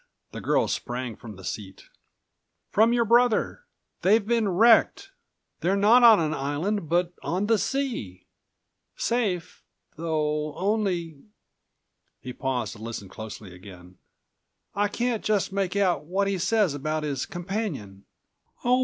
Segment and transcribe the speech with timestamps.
[0.31, 1.89] the girl sprang from the seat.
[2.71, 3.65] "From your brother.
[4.01, 5.11] They've been wrecked.
[5.59, 8.25] They're not on an island but on the sea.
[8.95, 9.63] Safe,
[9.97, 11.21] though, only—"
[12.19, 17.27] he paused to listen closely again—"I can't just make out what he says about his
[17.27, 18.05] companion."
[18.65, 18.79] "Oh!